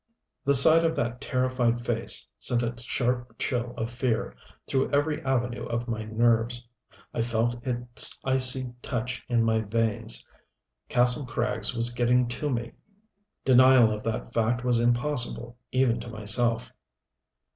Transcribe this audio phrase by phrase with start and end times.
[0.45, 4.35] The sight of that terrified face sent a sharp chill of fear
[4.65, 6.65] through every avenue of my nerves.
[7.13, 10.25] I felt its icy touch in my veins.
[10.89, 12.71] Kastle Krags was getting to me
[13.45, 16.71] denial of that fact was impossible even to myself.